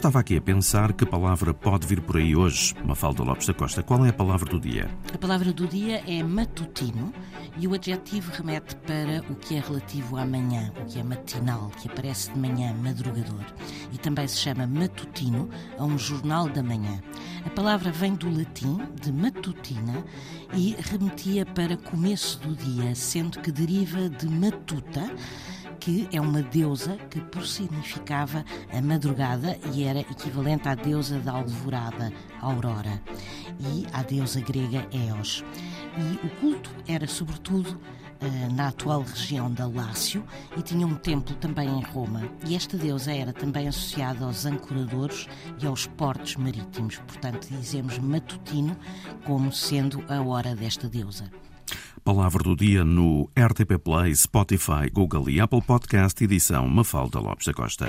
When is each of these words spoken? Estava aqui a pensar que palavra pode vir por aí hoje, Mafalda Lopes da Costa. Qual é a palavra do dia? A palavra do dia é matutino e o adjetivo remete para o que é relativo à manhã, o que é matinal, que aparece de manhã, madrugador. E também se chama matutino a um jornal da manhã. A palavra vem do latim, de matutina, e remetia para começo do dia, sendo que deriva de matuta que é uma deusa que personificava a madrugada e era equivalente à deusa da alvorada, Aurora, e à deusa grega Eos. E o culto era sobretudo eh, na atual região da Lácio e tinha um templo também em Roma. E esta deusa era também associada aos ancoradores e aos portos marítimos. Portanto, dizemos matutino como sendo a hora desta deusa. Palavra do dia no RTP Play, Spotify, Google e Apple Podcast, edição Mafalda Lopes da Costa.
Estava 0.00 0.20
aqui 0.20 0.38
a 0.38 0.40
pensar 0.40 0.94
que 0.94 1.04
palavra 1.04 1.52
pode 1.52 1.86
vir 1.86 2.00
por 2.00 2.16
aí 2.16 2.34
hoje, 2.34 2.74
Mafalda 2.82 3.22
Lopes 3.22 3.46
da 3.46 3.52
Costa. 3.52 3.82
Qual 3.82 4.02
é 4.06 4.08
a 4.08 4.12
palavra 4.14 4.48
do 4.48 4.58
dia? 4.58 4.88
A 5.12 5.18
palavra 5.18 5.52
do 5.52 5.66
dia 5.66 6.02
é 6.06 6.22
matutino 6.22 7.12
e 7.58 7.68
o 7.68 7.74
adjetivo 7.74 8.32
remete 8.32 8.76
para 8.76 9.22
o 9.30 9.34
que 9.34 9.56
é 9.56 9.60
relativo 9.60 10.16
à 10.16 10.24
manhã, 10.24 10.72
o 10.80 10.86
que 10.86 10.98
é 10.98 11.02
matinal, 11.02 11.70
que 11.78 11.86
aparece 11.86 12.32
de 12.32 12.38
manhã, 12.38 12.72
madrugador. 12.82 13.44
E 13.92 13.98
também 13.98 14.26
se 14.26 14.38
chama 14.38 14.66
matutino 14.66 15.50
a 15.76 15.84
um 15.84 15.98
jornal 15.98 16.48
da 16.48 16.62
manhã. 16.62 16.98
A 17.44 17.50
palavra 17.50 17.92
vem 17.92 18.14
do 18.14 18.34
latim, 18.34 18.80
de 19.02 19.12
matutina, 19.12 20.02
e 20.54 20.76
remetia 20.78 21.44
para 21.44 21.76
começo 21.76 22.40
do 22.40 22.56
dia, 22.56 22.94
sendo 22.94 23.38
que 23.40 23.52
deriva 23.52 24.08
de 24.08 24.26
matuta 24.26 25.14
que 25.80 26.06
é 26.12 26.20
uma 26.20 26.42
deusa 26.42 26.96
que 27.08 27.20
personificava 27.20 28.44
a 28.72 28.82
madrugada 28.82 29.58
e 29.72 29.84
era 29.84 30.00
equivalente 30.00 30.68
à 30.68 30.74
deusa 30.74 31.18
da 31.18 31.32
alvorada, 31.32 32.12
Aurora, 32.40 33.02
e 33.58 33.86
à 33.92 34.02
deusa 34.02 34.40
grega 34.40 34.86
Eos. 34.92 35.42
E 35.96 36.26
o 36.26 36.30
culto 36.40 36.70
era 36.86 37.06
sobretudo 37.08 37.80
eh, 38.20 38.48
na 38.52 38.68
atual 38.68 39.00
região 39.00 39.50
da 39.50 39.66
Lácio 39.66 40.22
e 40.54 40.60
tinha 40.60 40.86
um 40.86 40.94
templo 40.94 41.34
também 41.36 41.68
em 41.68 41.82
Roma. 41.82 42.30
E 42.46 42.54
esta 42.54 42.76
deusa 42.76 43.12
era 43.12 43.32
também 43.32 43.66
associada 43.66 44.26
aos 44.26 44.44
ancoradores 44.44 45.26
e 45.58 45.66
aos 45.66 45.86
portos 45.86 46.36
marítimos. 46.36 46.98
Portanto, 46.98 47.48
dizemos 47.50 47.98
matutino 47.98 48.76
como 49.24 49.50
sendo 49.50 50.04
a 50.08 50.20
hora 50.20 50.54
desta 50.54 50.86
deusa. 50.86 51.30
Palavra 52.04 52.42
do 52.42 52.56
dia 52.56 52.84
no 52.84 53.30
RTP 53.38 53.78
Play, 53.78 54.14
Spotify, 54.16 54.88
Google 54.90 55.28
e 55.28 55.38
Apple 55.38 55.60
Podcast, 55.60 56.22
edição 56.24 56.66
Mafalda 56.66 57.20
Lopes 57.20 57.46
da 57.46 57.52
Costa. 57.52 57.86